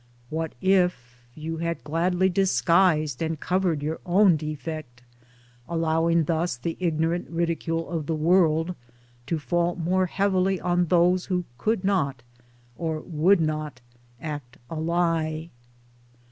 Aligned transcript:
What 0.31 0.53
if 0.63 1.19
you 1.35 1.57
had 1.57 1.83
gladly 1.83 2.27
disguised 2.27 3.21
and 3.21 3.39
covered 3.39 3.83
your 3.83 3.99
own 4.03 4.35
* 4.35 4.35
defect, 4.35 5.03
allowing 5.69 6.23
thus 6.23 6.57
the 6.57 6.75
ignorant 6.79 7.29
ridicule 7.29 7.87
of 7.87 8.07
the 8.07 8.15
world 8.15 8.73
to 9.27 9.37
fall 9.37 9.75
more 9.75 10.07
heavily 10.07 10.59
on 10.59 10.87
those 10.87 11.25
who 11.25 11.43
could 11.59 11.83
not 11.83 12.23
or 12.75 12.99
would 13.01 13.41
not 13.41 13.79
act 14.19 14.57
a 14.71 14.79
lie 14.79 15.51